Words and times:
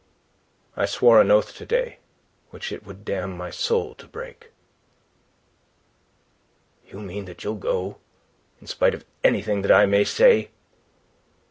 "I 0.75 0.87
swore 0.87 1.21
an 1.21 1.29
oath 1.29 1.55
to 1.57 1.63
day 1.63 1.99
which 2.49 2.71
it 2.71 2.83
would 2.83 3.05
damn 3.05 3.37
my 3.37 3.51
soul 3.51 3.93
to 3.93 4.07
break." 4.07 4.49
"You 6.87 6.99
mean 6.99 7.25
that 7.25 7.43
you'll 7.43 7.53
go 7.53 7.97
in 8.59 8.65
spite 8.65 8.95
of 8.95 9.05
anything 9.23 9.61
that 9.61 9.71
I 9.71 9.85
may 9.85 10.03
say?" 10.03 10.49